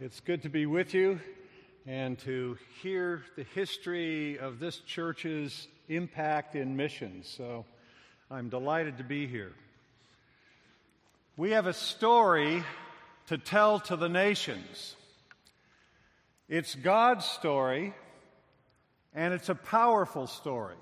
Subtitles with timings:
[0.00, 1.18] It's good to be with you
[1.84, 7.26] and to hear the history of this church's impact in missions.
[7.26, 7.64] So
[8.30, 9.50] I'm delighted to be here.
[11.36, 12.62] We have a story
[13.26, 14.94] to tell to the nations.
[16.48, 17.92] It's God's story,
[19.16, 20.76] and it's a powerful story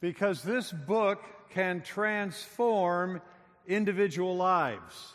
[0.00, 3.22] because this book can transform
[3.68, 5.12] individual lives.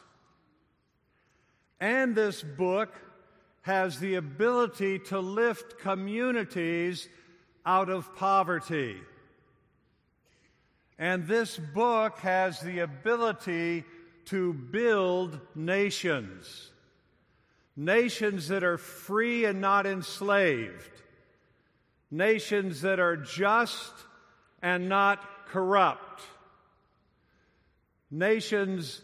[1.80, 2.94] And this book
[3.62, 7.08] has the ability to lift communities
[7.66, 8.98] out of poverty.
[10.98, 13.86] And this book has the ability
[14.26, 16.72] to build nations.
[17.76, 21.02] Nations that are free and not enslaved.
[22.12, 23.94] Nations that are just
[24.62, 26.22] and not corrupt.
[28.12, 29.02] Nations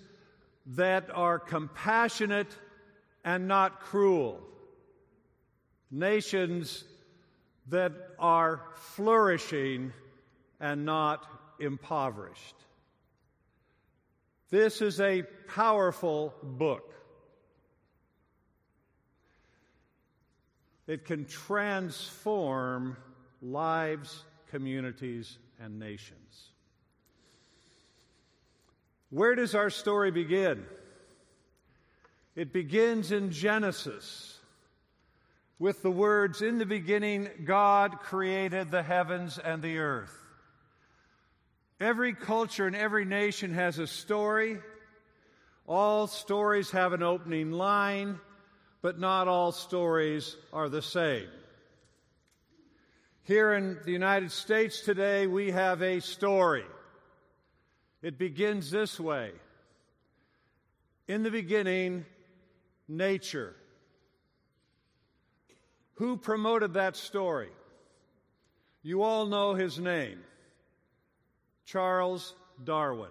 [0.66, 2.50] that are compassionate
[3.26, 4.40] and not cruel.
[5.90, 6.84] Nations
[7.68, 9.92] that are flourishing
[10.60, 11.26] and not
[11.60, 12.56] impoverished.
[14.52, 16.94] This is a powerful book.
[20.88, 22.96] It can transform
[23.42, 26.52] lives, communities, and nations.
[29.10, 30.66] Where does our story begin?
[32.36, 34.38] It begins in Genesis
[35.58, 40.14] with the words In the beginning, God created the heavens and the earth.
[41.80, 44.58] Every culture and every nation has a story.
[45.68, 48.20] All stories have an opening line,
[48.82, 51.28] but not all stories are the same.
[53.24, 56.66] Here in the United States today, we have a story.
[58.04, 59.32] It begins this way
[61.08, 62.06] In the beginning,
[62.88, 63.56] nature.
[65.96, 67.50] Who promoted that story?
[68.84, 70.20] You all know his name
[71.66, 73.10] Charles Darwin.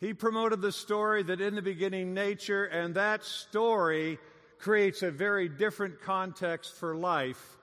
[0.00, 4.18] He promoted the story that in the beginning, nature, and that story
[4.58, 7.58] creates a very different context for life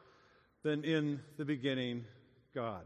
[0.64, 2.06] than in the beginning,
[2.54, 2.84] God.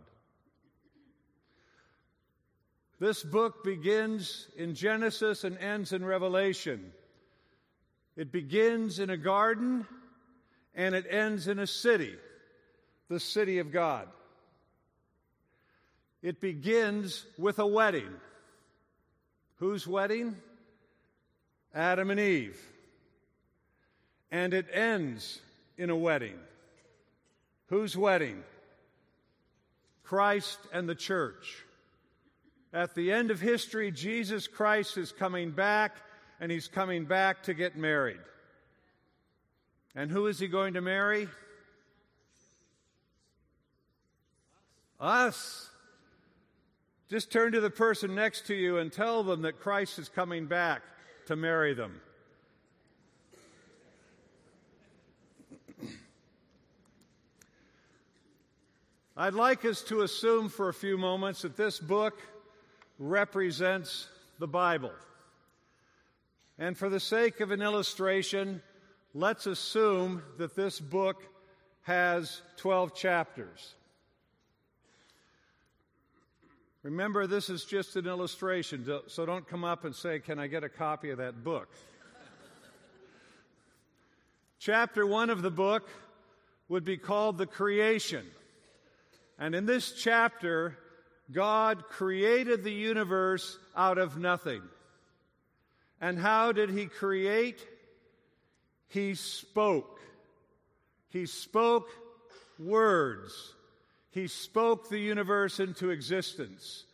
[3.01, 6.91] This book begins in Genesis and ends in Revelation.
[8.15, 9.87] It begins in a garden
[10.75, 12.13] and it ends in a city,
[13.09, 14.07] the city of God.
[16.21, 18.13] It begins with a wedding.
[19.55, 20.35] Whose wedding?
[21.73, 22.61] Adam and Eve.
[24.29, 25.39] And it ends
[25.75, 26.37] in a wedding.
[27.69, 28.43] Whose wedding?
[30.03, 31.65] Christ and the church.
[32.73, 35.97] At the end of history, Jesus Christ is coming back,
[36.39, 38.19] and he's coming back to get married.
[39.93, 41.27] And who is he going to marry?
[44.99, 45.69] Us.
[47.09, 50.45] Just turn to the person next to you and tell them that Christ is coming
[50.45, 50.81] back
[51.25, 51.99] to marry them.
[59.17, 62.17] I'd like us to assume for a few moments that this book
[63.01, 64.07] represents
[64.37, 64.91] the Bible.
[66.59, 68.61] And for the sake of an illustration,
[69.15, 71.23] let's assume that this book
[71.81, 73.73] has 12 chapters.
[76.83, 80.63] Remember, this is just an illustration, so don't come up and say, Can I get
[80.63, 81.69] a copy of that book?
[84.59, 85.89] Chapter one of the book
[86.69, 88.25] would be called The Creation.
[89.39, 90.77] And in this chapter,
[91.31, 94.61] God created the universe out of nothing.
[95.99, 97.65] And how did He create?
[98.87, 99.99] He spoke.
[101.09, 101.89] He spoke
[102.59, 103.53] words.
[104.11, 106.85] He spoke the universe into existence.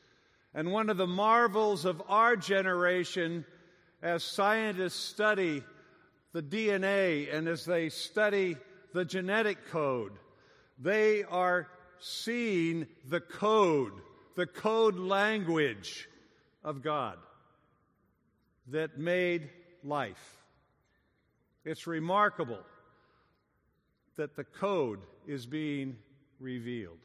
[0.54, 3.46] And one of the marvels of our generation,
[4.02, 5.64] as scientists study
[6.34, 8.58] the DNA and as they study
[8.94, 10.14] the genetic code,
[10.80, 11.68] they are
[12.00, 13.94] seeing the code
[14.38, 16.08] the code language
[16.64, 17.18] of God
[18.68, 19.50] that made
[19.84, 20.44] life.
[21.66, 22.60] It's remarkable
[24.16, 25.98] that the code is being
[26.40, 27.00] revealed.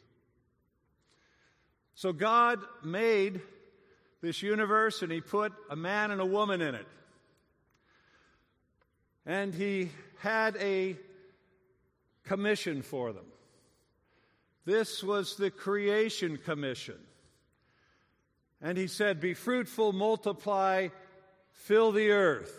[1.95, 3.41] So God made
[4.21, 6.87] this universe and He put a man and a woman in it.
[9.25, 10.99] And He had a
[12.25, 13.25] commission for them.
[14.67, 16.99] This was the creation commission.
[18.63, 20.89] And he said, Be fruitful, multiply,
[21.51, 22.57] fill the earth.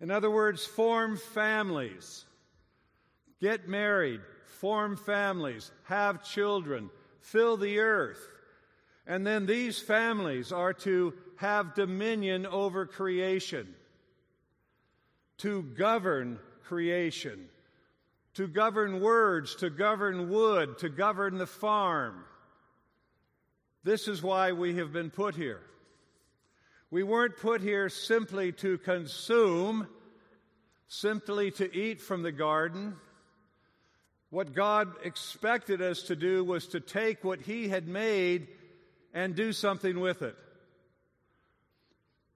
[0.00, 2.24] In other words, form families.
[3.40, 6.90] Get married, form families, have children,
[7.20, 8.20] fill the earth.
[9.06, 13.74] And then these families are to have dominion over creation,
[15.38, 17.48] to govern creation,
[18.34, 22.24] to govern words, to govern wood, to govern the farm.
[23.88, 25.62] This is why we have been put here.
[26.90, 29.88] We weren't put here simply to consume,
[30.88, 32.96] simply to eat from the garden.
[34.28, 38.48] What God expected us to do was to take what He had made
[39.14, 40.36] and do something with it.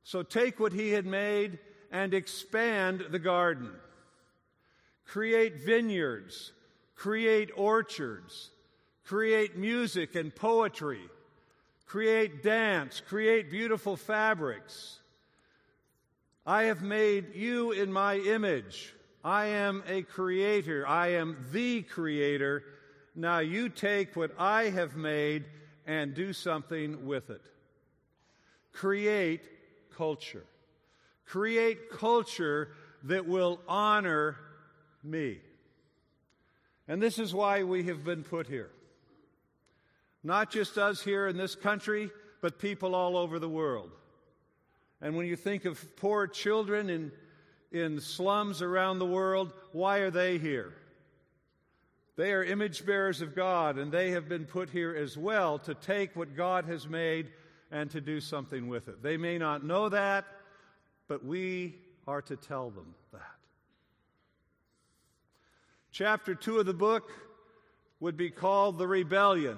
[0.04, 1.58] So take what He had made
[1.90, 3.72] and expand the garden.
[5.04, 6.52] Create vineyards,
[6.94, 8.48] create orchards,
[9.04, 11.02] create music and poetry,
[11.92, 14.98] create dance, create beautiful fabrics.
[16.46, 18.94] I have made you in my image.
[19.22, 20.88] I am a creator.
[20.88, 22.64] I am the creator.
[23.14, 25.44] Now you take what I have made
[25.86, 27.42] and do something with it.
[28.72, 29.42] Create
[29.94, 30.46] culture.
[31.26, 32.70] Create culture
[33.02, 34.38] that will honor
[35.04, 35.40] me.
[36.88, 38.70] And this is why we have been put here.
[40.24, 42.10] Not just us here in this country,
[42.40, 43.90] but people all over the world.
[45.00, 47.12] And when you think of poor children in
[47.72, 50.74] in slums around the world, why are they here?
[52.16, 55.74] They are image bearers of God, and they have been put here as well to
[55.74, 57.30] take what God has made
[57.70, 59.02] and to do something with it.
[59.02, 60.26] They may not know that,
[61.08, 61.76] but we
[62.06, 63.22] are to tell them that.
[65.90, 67.10] Chapter 2 of the book
[68.00, 69.56] would be called The Rebellion,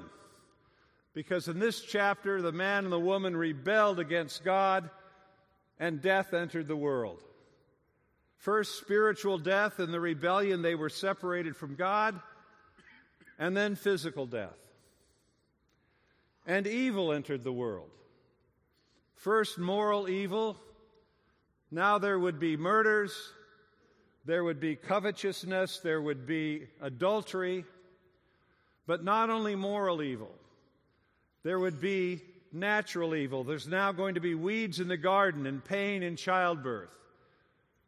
[1.15, 4.91] because in this chapter, the man and the woman rebelled against God,
[5.79, 7.23] and death entered the world.
[8.37, 12.21] First, spiritual death in the rebellion, they were separated from God,
[13.39, 14.59] and then physical death.
[16.47, 17.89] And evil entered the world.
[19.15, 20.59] First, moral evil.
[21.71, 23.33] Now there would be murders,
[24.27, 27.65] there would be covetousness, there would be adultery,
[28.87, 30.31] but not only moral evil,
[31.45, 33.45] there would be natural evil.
[33.45, 36.91] There's now going to be weeds in the garden and pain in childbirth.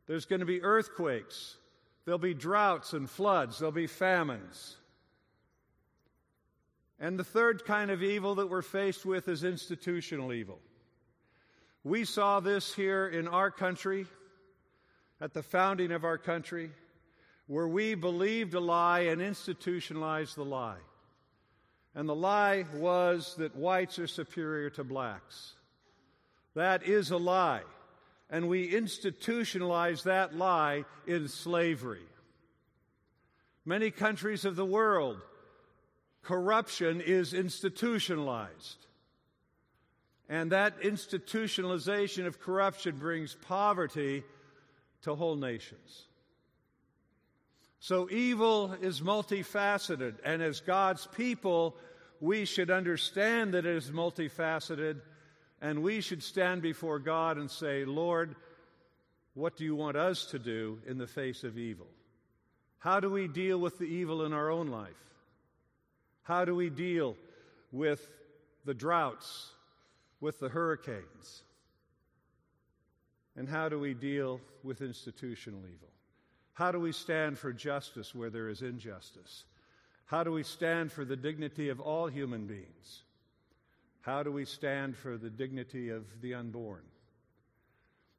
[0.06, 1.56] There's going to be earthquakes.
[2.04, 3.58] There'll be droughts and floods.
[3.58, 4.76] There'll be famines.
[7.00, 10.60] And the third kind of evil that we're faced with is institutional evil.
[11.82, 14.06] We saw this here in our country
[15.20, 16.70] at the founding of our country,
[17.46, 20.78] where we believed a lie and institutionalized the lie.
[21.96, 25.54] And the lie was that whites are superior to blacks.
[26.54, 27.62] That is a lie
[28.30, 32.06] and we institutionalize that lie in slavery.
[33.64, 35.20] Many countries of the world,
[36.22, 38.86] corruption is institutionalized.
[40.28, 44.24] And that institutionalization of corruption brings poverty
[45.02, 46.06] to whole nations.
[47.78, 51.76] So evil is multifaceted, and as God's people,
[52.20, 55.00] we should understand that it is multifaceted
[55.60, 58.36] and we should stand before God and say, Lord,
[59.34, 61.88] what do you want us to do in the face of evil?
[62.78, 64.90] How do we deal with the evil in our own life?
[66.22, 67.16] How do we deal
[67.72, 68.06] with
[68.64, 69.50] the droughts,
[70.20, 71.42] with the hurricanes?
[73.36, 75.88] And how do we deal with institutional evil?
[76.54, 79.44] How do we stand for justice where there is injustice?
[80.06, 83.02] How do we stand for the dignity of all human beings?
[84.00, 86.82] How do we stand for the dignity of the unborn?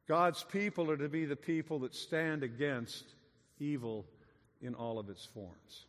[0.08, 3.06] God's people are to be the people that stand against
[3.60, 4.06] evil
[4.62, 5.86] in all of its forms.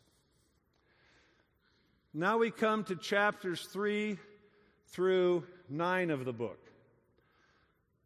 [2.14, 4.18] Now we come to chapters 3
[4.88, 6.58] through 9 of the book.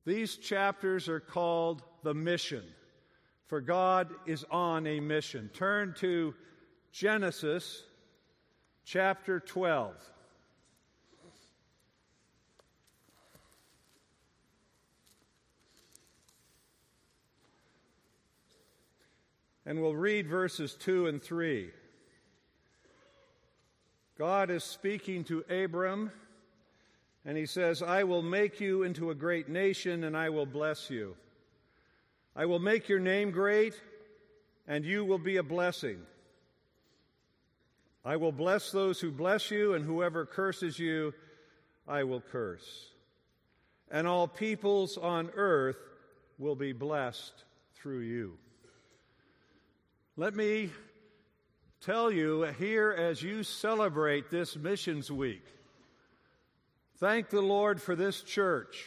[0.04, 2.64] These chapters are called the mission,
[3.46, 5.50] for God is on a mission.
[5.54, 6.34] Turn to
[6.92, 7.84] Genesis
[8.84, 9.94] chapter 12.
[19.64, 21.70] And we'll read verses 2 and 3.
[24.18, 26.10] God is speaking to Abram,
[27.24, 30.90] and he says, I will make you into a great nation, and I will bless
[30.90, 31.16] you.
[32.36, 33.80] I will make your name great,
[34.68, 36.02] and you will be a blessing.
[38.04, 41.14] I will bless those who bless you, and whoever curses you,
[41.86, 42.88] I will curse.
[43.90, 45.76] And all peoples on earth
[46.38, 47.32] will be blessed
[47.76, 48.38] through you.
[50.16, 50.70] Let me
[51.80, 55.44] tell you here as you celebrate this Missions Week,
[56.98, 58.84] thank the Lord for this church.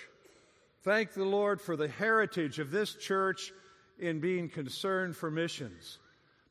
[0.84, 3.52] Thank the Lord for the heritage of this church
[3.98, 6.00] in being concerned for missions,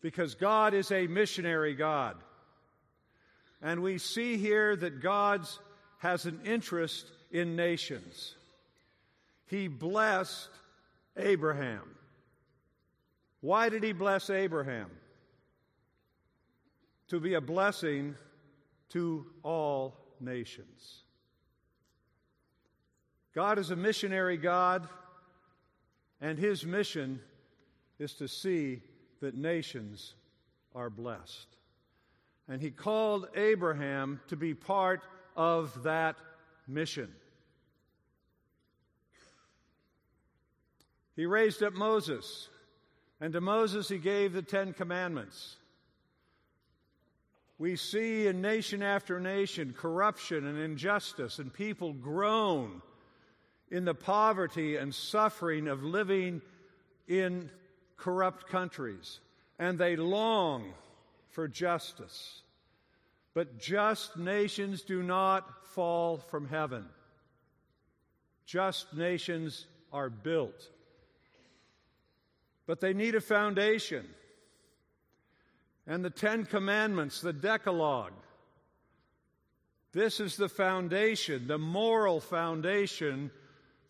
[0.01, 2.17] because God is a missionary God.
[3.63, 5.47] And we see here that God
[5.99, 8.35] has an interest in nations.
[9.47, 10.51] He blessed
[11.17, 11.83] Abraham.
[13.41, 14.91] Why did he bless Abraham?
[17.09, 18.15] To be a blessing
[18.91, 21.03] to all nations.
[23.35, 24.89] God is a missionary God,
[26.21, 27.21] and his mission
[27.99, 28.81] is to see
[29.21, 30.15] that nations
[30.75, 31.49] are blessed.
[32.49, 35.03] And he called Abraham to be part
[35.37, 36.17] of that
[36.69, 37.11] mission.
[41.17, 42.49] He raised up Moses,
[43.21, 45.57] and to Moses he gave the Ten Commandments.
[47.57, 52.83] We see in nation after nation corruption and injustice, and people groan
[53.71, 56.43] in the poverty and suffering of living
[57.07, 57.49] in
[57.97, 59.21] corrupt countries,
[59.59, 60.75] and they long
[61.35, 62.43] for justice.
[63.35, 66.87] But just nations do not fall from heaven.
[68.47, 70.69] Just nations are built.
[72.67, 74.07] But they need a foundation.
[75.87, 78.13] And the Ten Commandments, the Decalogue,
[79.93, 83.31] this is the foundation, the moral foundation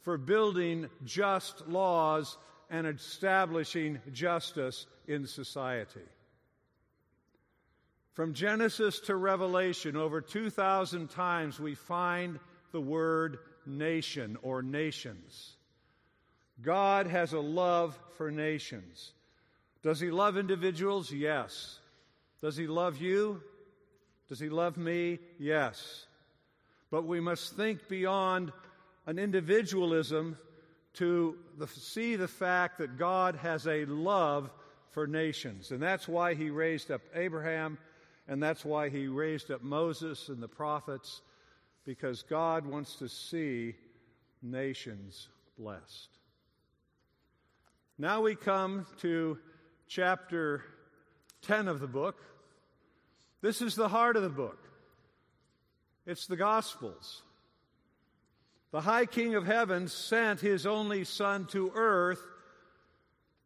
[0.03, 2.37] for building just laws
[2.71, 6.01] and establishing justice in society.
[8.15, 12.39] From Genesis to Revelation, over 2,000 times we find
[12.71, 15.57] the word nation or nations.
[16.63, 19.13] God has a love for nations.
[19.83, 21.11] Does He love individuals?
[21.11, 21.81] Yes.
[22.41, 23.43] Does He love you?
[24.29, 25.19] Does He love me?
[25.41, 26.07] Yes.
[26.93, 28.53] But we must think beyond
[29.07, 30.39] an individualism
[30.95, 34.53] to the, see the fact that God has a love
[34.93, 35.73] for nations.
[35.73, 37.77] And that's why He raised up Abraham
[38.29, 41.21] and that's why he raised up Moses and the prophets,
[41.85, 43.75] because God wants to see
[44.43, 45.29] nations
[45.59, 46.09] blessed.
[47.99, 49.39] Now we come to
[49.87, 50.65] chapter
[51.43, 52.17] 10 of the book.
[53.41, 54.59] This is the heart of the book.
[56.07, 57.23] It's the Gospels.
[58.73, 62.21] The High King of Heaven sent his only Son to earth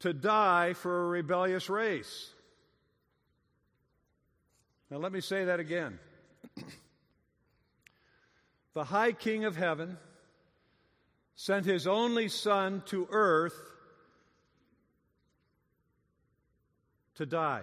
[0.00, 2.32] to die for a rebellious race.
[4.90, 5.99] Now, let me say that again.
[8.75, 9.99] the High King of Heaven
[11.35, 13.54] sent his only Son to earth
[17.16, 17.62] to die.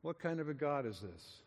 [0.00, 1.38] What kind of a God is this?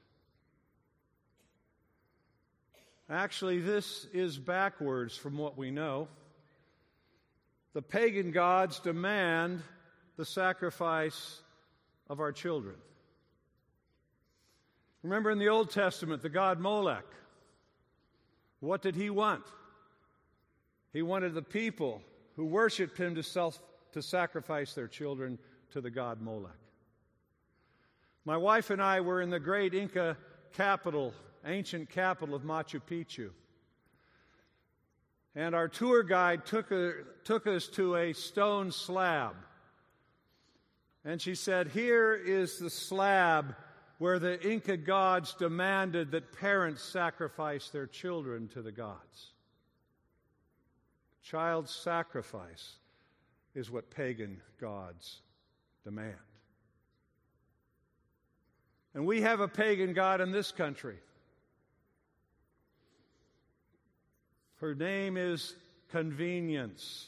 [3.09, 6.07] Actually, this is backwards from what we know.
[7.73, 9.61] The pagan gods demand
[10.17, 11.41] the sacrifice
[12.09, 12.75] of our children.
[15.03, 17.05] Remember in the Old Testament, the god Molech.
[18.59, 19.43] What did he want?
[20.91, 22.01] He wanted the people
[22.35, 23.61] who worshiped him to, self,
[23.93, 25.37] to sacrifice their children
[25.71, 26.51] to the god Molech.
[28.25, 30.17] My wife and I were in the great Inca
[30.53, 31.13] capital,
[31.45, 33.29] ancient capital of Machu Picchu.
[35.35, 36.93] And our tour guide took, a,
[37.23, 39.35] took us to a stone slab
[41.07, 43.55] and she said, Here is the slab
[43.97, 49.31] where the Inca gods demanded that parents sacrifice their children to the gods.
[51.23, 52.73] Child sacrifice
[53.55, 55.21] is what pagan gods
[55.85, 56.15] demand.
[58.93, 60.97] And we have a pagan god in this country.
[64.57, 65.55] Her name is
[65.89, 67.07] convenience.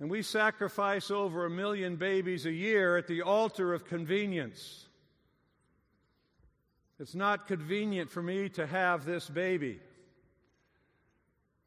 [0.00, 4.86] And we sacrifice over a million babies a year at the altar of convenience.
[7.00, 9.80] It's not convenient for me to have this baby.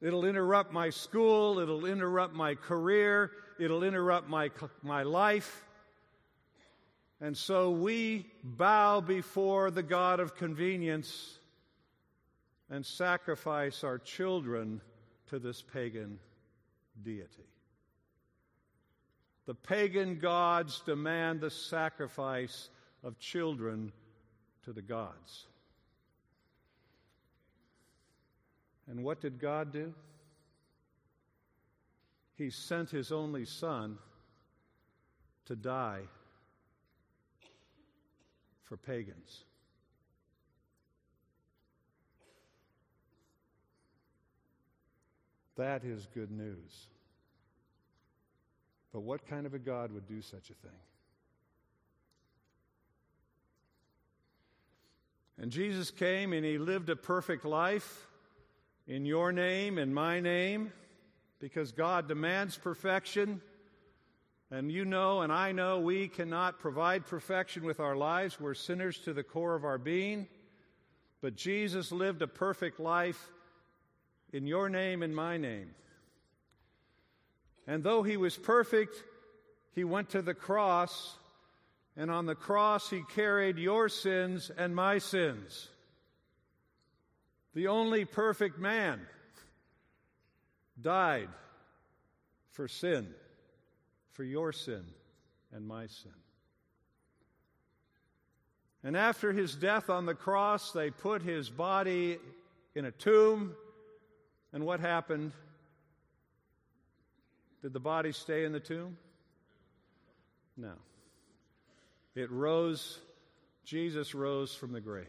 [0.02, 4.50] It'll interrupt my school, it'll interrupt my career, it'll interrupt my,
[4.82, 5.64] my life.
[7.20, 11.38] And so we bow before the God of convenience
[12.70, 14.82] and sacrifice our children
[15.28, 16.18] to this pagan
[17.04, 17.46] deity.
[19.46, 22.70] The pagan gods demand the sacrifice
[23.04, 23.92] of children
[24.64, 25.48] to the gods.
[28.88, 29.94] And what did God do?
[32.36, 33.98] He sent his only son
[35.46, 36.02] to die
[38.64, 39.44] for pagans.
[45.58, 46.88] That is good news.
[48.94, 50.80] But what kind of a God would do such a thing?
[55.38, 58.08] And Jesus came and he lived a perfect life
[58.88, 60.72] in your name and my name
[61.40, 63.42] because God demands perfection.
[64.52, 68.40] And you know, and I know, we cannot provide perfection with our lives.
[68.40, 70.28] We're sinners to the core of our being.
[71.22, 73.32] But Jesus lived a perfect life
[74.34, 75.74] in your name and my name.
[77.72, 79.02] And though he was perfect,
[79.72, 81.16] he went to the cross,
[81.96, 85.70] and on the cross he carried your sins and my sins.
[87.54, 89.00] The only perfect man
[90.82, 91.30] died
[92.50, 93.08] for sin,
[94.12, 94.84] for your sin
[95.54, 96.12] and my sin.
[98.84, 102.18] And after his death on the cross, they put his body
[102.76, 103.56] in a tomb.
[104.52, 105.32] And what happened?
[107.62, 108.98] Did the body stay in the tomb?
[110.58, 110.74] No.
[112.16, 113.00] It rose,
[113.64, 115.08] Jesus rose from the grave.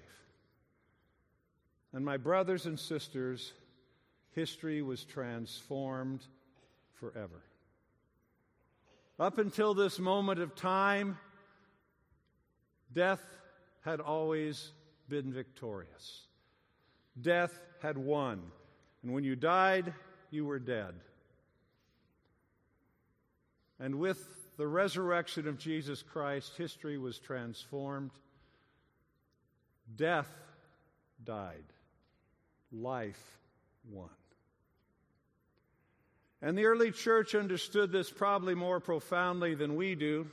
[1.92, 3.52] And my brothers and sisters,
[4.32, 6.24] history was transformed
[6.94, 7.42] forever.
[9.18, 11.18] Up until this moment of time,
[12.92, 13.22] death
[13.82, 14.72] had always
[15.08, 16.22] been victorious.
[17.20, 18.42] Death had won.
[19.02, 19.92] And when you died,
[20.30, 20.94] you were dead.
[23.82, 28.12] And with the resurrection of Jesus Christ, history was transformed.
[29.96, 30.32] Death
[31.24, 31.64] died,
[32.70, 33.40] life
[33.90, 34.08] won.
[36.40, 40.28] And the early church understood this probably more profoundly than we do.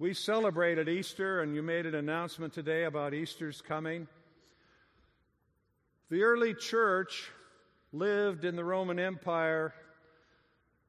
[0.00, 4.08] We celebrated Easter, and you made an announcement today about Easter's coming.
[6.10, 7.30] The early church
[7.92, 9.72] lived in the Roman Empire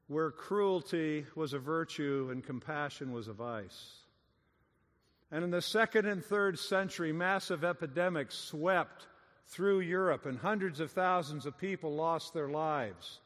[0.08, 3.96] where cruelty was a virtue and compassion was a vice.
[5.30, 9.06] And in the second and third century, massive epidemics swept
[9.46, 13.20] through Europe, and hundreds of thousands of people lost their lives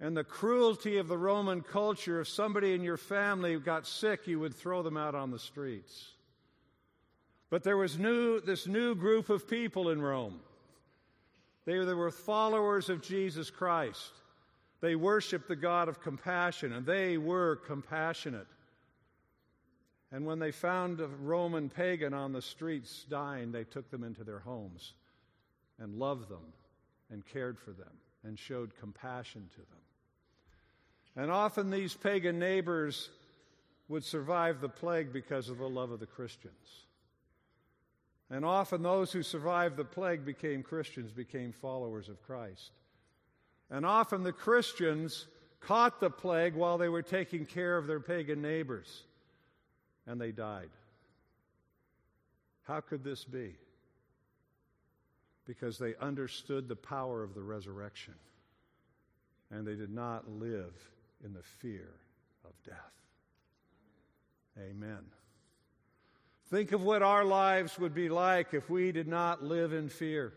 [0.00, 2.20] and the cruelty of the Roman culture.
[2.20, 6.12] If somebody in your family got sick, you would throw them out on the streets.
[7.50, 10.40] But there was new, this new group of people in Rome.
[11.64, 14.12] They, they were followers of Jesus Christ.
[14.80, 18.46] They worshiped the God of compassion, and they were compassionate.
[20.12, 24.24] And when they found a Roman pagan on the streets dying, they took them into
[24.24, 24.94] their homes
[25.78, 26.52] and loved them
[27.10, 27.92] and cared for them
[28.24, 31.24] and showed compassion to them.
[31.24, 33.10] And often these pagan neighbors
[33.88, 36.84] would survive the plague because of the love of the Christians.
[38.30, 42.70] And often those who survived the plague became Christians, became followers of Christ.
[43.70, 45.26] And often the Christians
[45.60, 49.02] caught the plague while they were taking care of their pagan neighbors,
[50.06, 50.70] and they died.
[52.62, 53.54] How could this be?
[55.46, 58.14] Because they understood the power of the resurrection,
[59.50, 60.74] and they did not live
[61.24, 61.88] in the fear
[62.44, 62.76] of death.
[64.58, 65.04] Amen.
[66.50, 70.32] Think of what our lives would be like if we did not live in fear.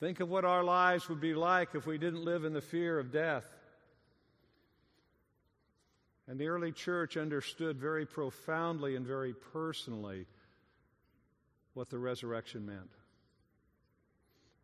[0.00, 2.98] Think of what our lives would be like if we didn't live in the fear
[2.98, 3.44] of death.
[6.26, 10.26] And the early church understood very profoundly and very personally
[11.74, 12.90] what the resurrection meant.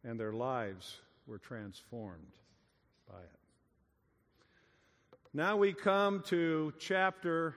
[0.05, 2.33] And their lives were transformed
[3.07, 3.39] by it.
[5.35, 7.57] Now we come to chapter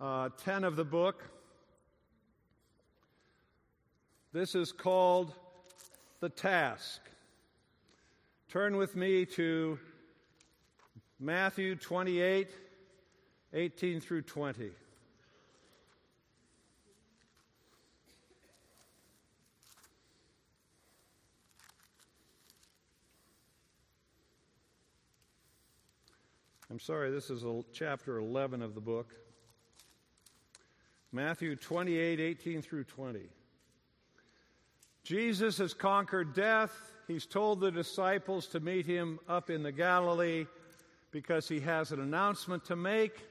[0.00, 1.22] uh, 10 of the book.
[4.32, 5.34] This is called
[6.24, 7.02] The Task.
[8.48, 9.78] Turn with me to
[11.20, 12.48] Matthew 28
[13.52, 14.70] 18 through 20.
[26.70, 29.12] I'm sorry, this is a, chapter 11 of the book.
[31.12, 33.28] Matthew 28 18 through 20.
[35.04, 36.72] Jesus has conquered death.
[37.06, 40.46] He's told the disciples to meet him up in the Galilee
[41.10, 43.22] because he has an announcement to make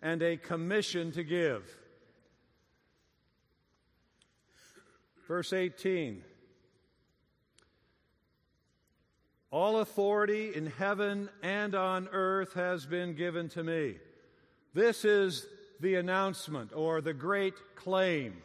[0.00, 1.76] and a commission to give.
[5.26, 6.22] Verse 18
[9.50, 13.96] All authority in heaven and on earth has been given to me.
[14.72, 15.46] This is
[15.80, 18.42] the announcement or the great claim.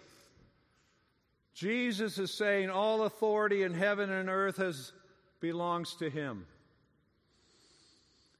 [1.53, 4.91] Jesus is saying all authority in heaven and earth has
[5.39, 6.45] belongs to him.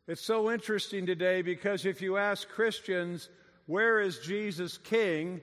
[0.07, 3.29] It's so interesting today because if you ask Christians,
[3.67, 5.41] where is Jesus king?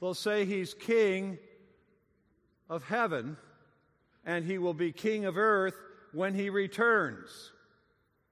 [0.00, 1.38] They'll say he's king
[2.68, 3.36] of heaven
[4.24, 5.76] and he will be king of earth
[6.12, 7.52] when he returns.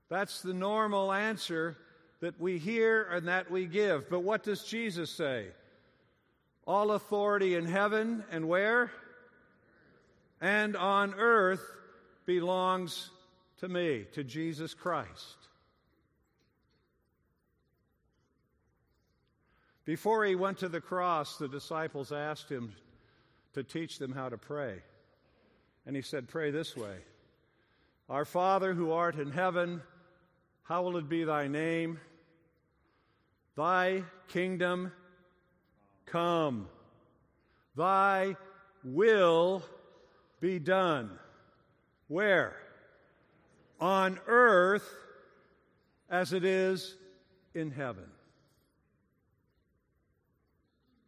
[0.08, 1.76] That's the normal answer
[2.20, 4.08] that we hear and that we give.
[4.08, 5.48] But what does Jesus say?
[6.66, 8.90] All authority in heaven and where?
[10.40, 11.64] And on earth
[12.26, 13.10] belongs
[13.58, 15.36] to me, to Jesus Christ.
[19.84, 22.72] Before he went to the cross, the disciples asked him
[23.54, 24.82] to teach them how to pray.
[25.86, 26.96] And he said, Pray this way
[28.10, 29.80] Our Father who art in heaven,
[30.64, 32.00] hallowed be thy name.
[33.56, 34.92] Thy kingdom
[36.06, 36.68] come.
[37.76, 38.36] Thy
[38.82, 39.62] will
[40.40, 41.10] be done.
[42.08, 42.56] Where?
[43.80, 44.88] On earth
[46.08, 46.96] as it is
[47.54, 48.06] in heaven.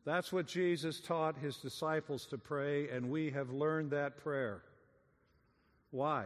[0.05, 4.63] That's what Jesus taught his disciples to pray, and we have learned that prayer.
[5.91, 6.25] Why?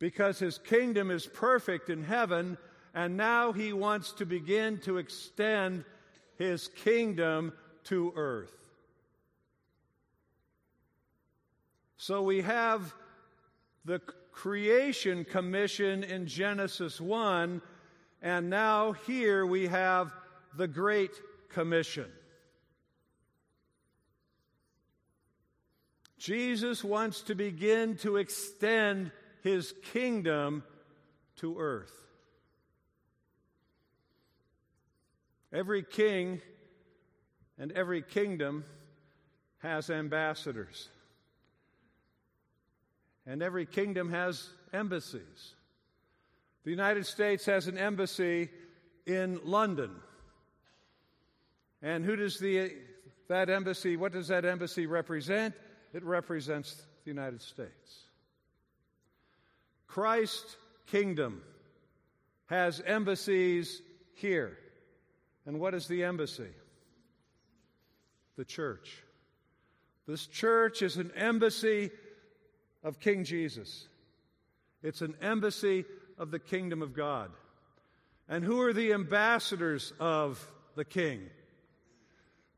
[0.00, 2.58] Because his kingdom is perfect in heaven,
[2.92, 5.84] and now he wants to begin to extend
[6.40, 7.52] his kingdom
[7.84, 8.54] to earth.
[11.98, 12.94] So we have
[13.84, 13.98] the
[14.32, 17.60] creation commission in Genesis 1,
[18.22, 20.14] and now here we have
[20.56, 21.12] the Great
[21.50, 22.10] Commission.
[26.16, 30.62] Jesus wants to begin to extend his kingdom
[31.36, 32.09] to earth.
[35.52, 36.40] Every king
[37.58, 38.64] and every kingdom
[39.58, 40.88] has ambassadors.
[43.26, 45.54] And every kingdom has embassies.
[46.64, 48.48] The United States has an embassy
[49.06, 49.90] in London.
[51.82, 52.72] And who does the,
[53.28, 55.54] that embassy, what does that embassy represent?
[55.92, 58.04] it represents the United States.
[59.86, 61.42] Christ's kingdom
[62.46, 63.82] has embassies
[64.14, 64.56] here.
[65.46, 66.50] And what is the embassy?
[68.36, 69.02] The church.
[70.06, 71.90] This church is an embassy
[72.82, 73.86] of King Jesus.
[74.82, 75.84] It's an embassy
[76.18, 77.30] of the kingdom of God.
[78.28, 80.44] And who are the ambassadors of
[80.76, 81.22] the king?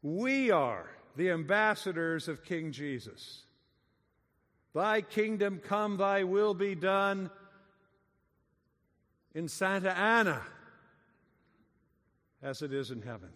[0.03, 3.45] We are the ambassadors of King Jesus.
[4.75, 7.31] Thy kingdom come, thy will be done
[9.35, 10.42] in Santa Ana
[12.42, 13.28] as it is in heaven.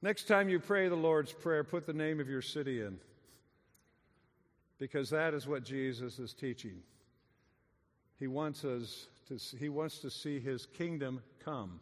[0.00, 2.98] Next time you pray the Lord's Prayer, put the name of your city in
[4.78, 6.82] because that is what Jesus is teaching.
[8.18, 11.78] He wants us to, he wants to see his kingdom come.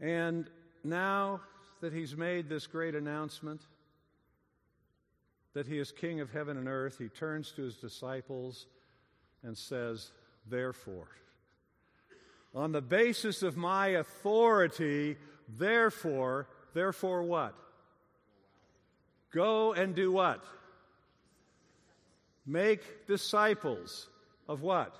[0.00, 0.50] And
[0.82, 1.40] now
[1.80, 3.62] that he's made this great announcement
[5.54, 8.66] that he is king of heaven and earth, he turns to his disciples
[9.42, 10.10] and says,
[10.46, 11.08] Therefore,
[12.54, 15.16] on the basis of my authority,
[15.48, 17.54] therefore, therefore what?
[19.32, 20.42] Go and do what?
[22.46, 24.08] Make disciples
[24.48, 24.96] of what?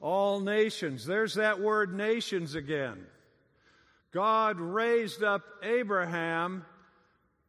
[0.00, 1.06] All nations.
[1.06, 3.06] There's that word nations again.
[4.12, 6.64] God raised up Abraham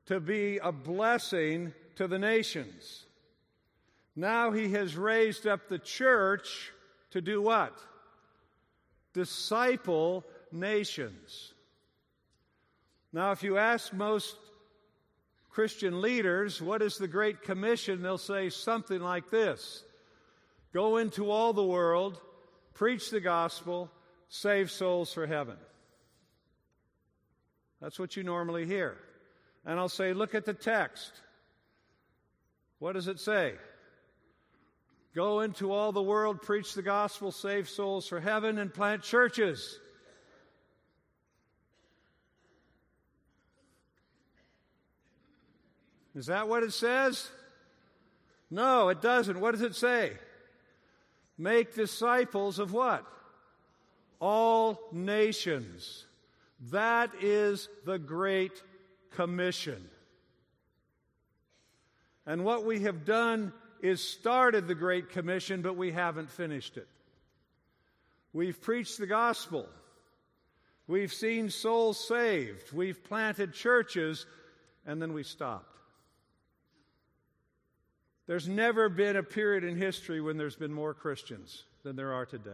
[0.06, 3.06] to be a blessing to the nations.
[4.16, 6.72] Now he has raised up the church
[7.12, 7.78] to do what?
[9.18, 11.56] Disciple nations.
[13.12, 14.36] Now, if you ask most
[15.50, 18.04] Christian leaders, what is the Great Commission?
[18.04, 19.84] They'll say something like this
[20.72, 22.22] Go into all the world,
[22.76, 23.90] preach the gospel,
[24.30, 25.58] save souls for heaven.
[27.82, 29.00] That's what you normally hear.
[29.66, 31.12] And I'll say, look at the text.
[32.78, 33.56] What does it say?
[35.16, 39.80] Go into all the world, preach the gospel, save souls for heaven, and plant churches.
[46.16, 47.30] Is that what it says?
[48.50, 49.40] No, it doesn't.
[49.40, 50.14] What does it say?
[51.38, 53.06] Make disciples of what?
[54.20, 56.06] All nations.
[56.72, 58.64] That is the Great
[59.12, 59.90] Commission.
[62.26, 66.88] And what we have done is started the Great Commission, but we haven't finished it.
[68.34, 69.68] We've preached the gospel.
[70.88, 72.72] We've seen souls saved.
[72.72, 74.26] We've planted churches,
[74.86, 75.76] and then we stopped.
[78.28, 82.26] There's never been a period in history when there's been more Christians than there are
[82.26, 82.52] today.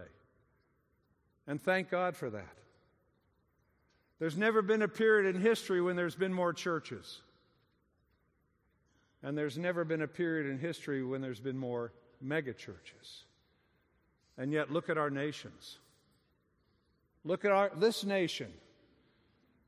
[1.48, 2.56] And thank God for that.
[4.20, 7.22] There's never been a period in history when there's been more churches.
[9.24, 13.24] And there's never been a period in history when there's been more megachurches.
[14.38, 15.80] And yet, look at our nations.
[17.24, 18.52] Look at our, this nation.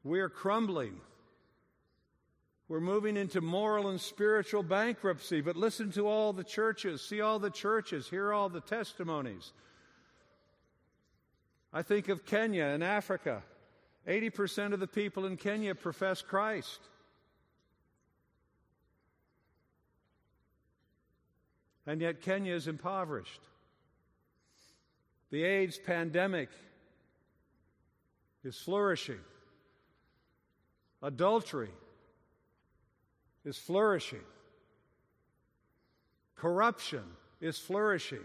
[0.04, 1.00] We're crumbling.
[2.68, 5.41] We're moving into moral and spiritual bankruptcy.
[5.41, 9.54] But listen to all the churches, see all the churches, hear all the testimonies.
[11.72, 13.44] I think of Kenya and Africa.
[14.08, 16.80] 80% of the people in Kenya profess Christ.
[21.88, 23.41] And yet, Kenya is impoverished.
[25.32, 26.50] The AIDS pandemic
[28.43, 29.19] is flourishing.
[31.02, 31.69] Adultery
[33.43, 34.24] is flourishing.
[36.36, 37.04] Corruption
[37.41, 38.24] is flourishing.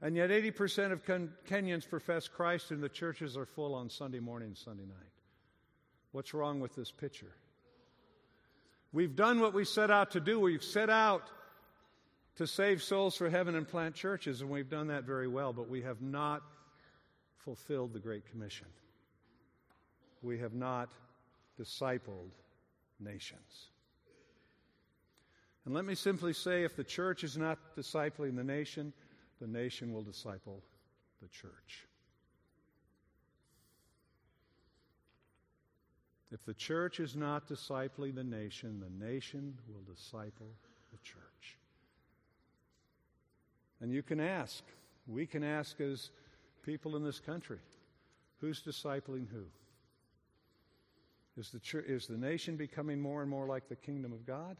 [0.00, 4.48] And yet, 80% of Kenyans profess Christ, and the churches are full on Sunday morning
[4.48, 5.10] and Sunday night.
[6.12, 7.34] What's wrong with this picture?
[8.92, 10.38] We've done what we set out to do.
[10.38, 11.30] We've set out
[12.36, 15.68] to save souls for heaven and plant churches, and we've done that very well, but
[15.68, 16.42] we have not
[17.36, 18.66] fulfilled the Great Commission.
[20.22, 20.92] We have not
[21.60, 22.30] discipled
[23.00, 23.68] nations.
[25.64, 28.92] And let me simply say if the church is not discipling the nation,
[29.40, 30.62] the nation will disciple
[31.20, 31.86] the church.
[36.32, 40.48] If the church is not discipling the nation, the nation will disciple
[40.90, 41.31] the church.
[43.82, 44.62] And you can ask,
[45.08, 46.10] we can ask as
[46.62, 47.58] people in this country,
[48.40, 49.44] who's discipling who?
[51.36, 54.56] Is the, church, is the nation becoming more and more like the kingdom of God?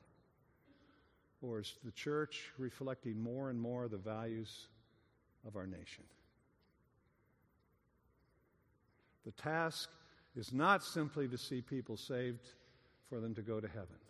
[1.41, 4.67] Or is the church reflecting more and more the values
[5.47, 6.05] of our nation?
[9.25, 9.89] The task
[10.35, 12.49] is not simply to see people saved
[13.09, 14.01] for them to go to heaven.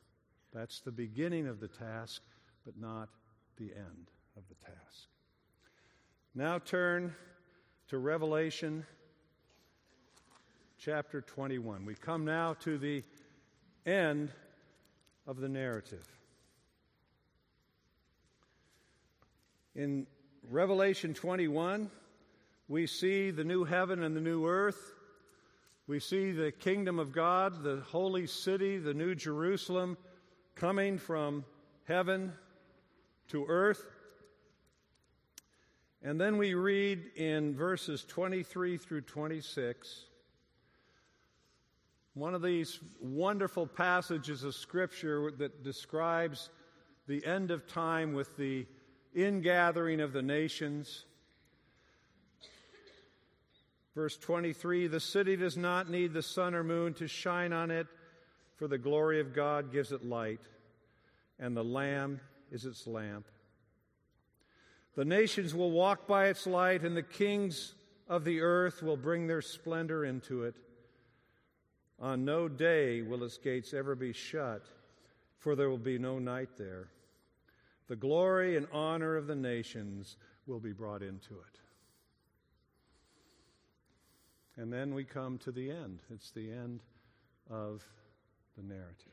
[0.54, 2.22] That's the beginning of the task,
[2.64, 3.10] but not
[3.58, 5.08] the end of the task.
[6.34, 7.14] Now turn
[7.88, 8.86] to Revelation
[10.78, 11.84] chapter 21.
[11.84, 13.04] We come now to the
[13.86, 14.32] end
[15.26, 16.06] of the narrative.
[19.74, 20.06] In
[20.50, 21.90] Revelation 21,
[22.68, 24.94] we see the new heaven and the new earth.
[25.86, 29.96] We see the kingdom of God, the holy city, the new Jerusalem,
[30.54, 31.44] coming from
[31.84, 32.32] heaven
[33.28, 33.86] to earth.
[36.04, 40.06] And then we read in verses 23 through 26
[42.14, 46.50] one of these wonderful passages of Scripture that describes
[47.08, 48.66] the end of time with the
[49.14, 51.06] ingathering of the nations.
[53.94, 57.86] Verse 23 The city does not need the sun or moon to shine on it,
[58.56, 60.40] for the glory of God gives it light,
[61.38, 63.26] and the Lamb is its lamp.
[64.94, 67.74] The nations will walk by its light, and the kings
[68.08, 70.56] of the earth will bring their splendor into it.
[71.98, 74.66] On no day will its gates ever be shut,
[75.38, 76.88] for there will be no night there.
[77.88, 81.60] The glory and honor of the nations will be brought into it.
[84.56, 86.00] And then we come to the end.
[86.12, 86.80] It's the end
[87.48, 87.82] of
[88.56, 89.12] the narrative.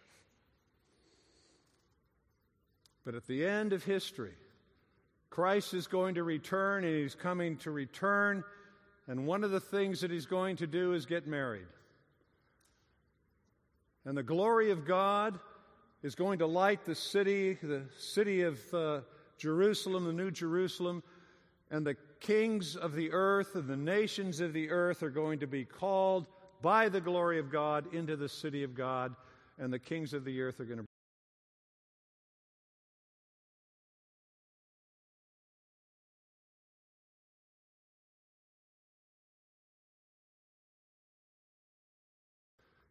[3.06, 4.36] But at the end of history,
[5.30, 8.44] Christ is going to return, and he's coming to return.
[9.08, 11.68] And one of the things that he's going to do is get married.
[14.06, 15.40] And the glory of God
[16.02, 19.02] is going to light the city, the city of uh,
[19.38, 21.04] Jerusalem, the New Jerusalem,
[21.72, 25.48] and the kings of the earth and the nations of the earth are going to
[25.48, 26.28] be called
[26.62, 29.16] by the glory of God into the city of God,
[29.58, 30.89] and the kings of the earth are going to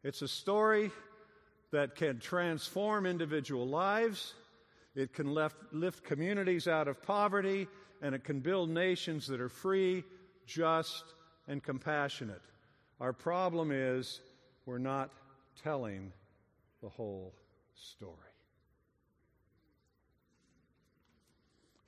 [0.09, 0.91] It's a story
[1.71, 4.33] that can transform individual lives,
[4.95, 7.69] it can lift, communities out of poverty,
[8.01, 10.05] and it can build nations that are free,
[10.47, 11.05] just,
[11.47, 12.41] and compassionate.
[13.03, 14.23] Our problem is
[14.65, 15.11] we're not
[15.63, 16.11] telling
[16.83, 17.35] the whole
[17.75, 18.15] story.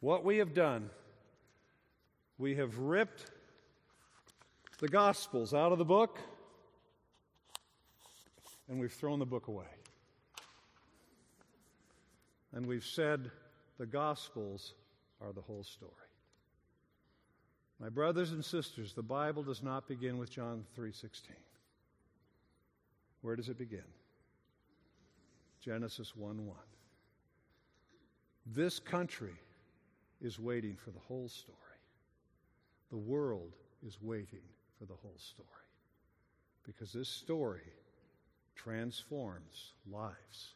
[0.01, 0.91] What we have done,
[2.37, 3.31] we have ripped
[4.79, 6.19] the Gospels out of the book
[8.71, 9.67] and we've thrown the book away.
[12.53, 13.31] And we've said
[13.79, 14.75] the Gospels
[15.21, 15.93] are the whole story.
[17.81, 21.35] My brothers and sisters, the Bible does not begin with John 3:16.
[23.23, 23.85] Where does it begin?
[25.61, 26.57] Genesis 1:1.
[28.47, 29.37] This country
[30.21, 31.59] is waiting for the whole story.
[32.91, 35.49] The world is waiting for the whole story.
[36.63, 37.73] Because this story
[38.63, 40.55] transforms lives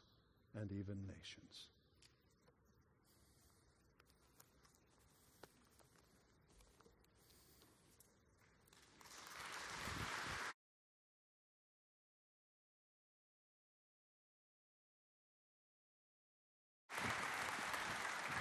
[0.54, 1.68] and even nations.